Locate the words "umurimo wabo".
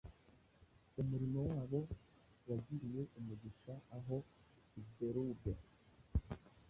1.01-1.79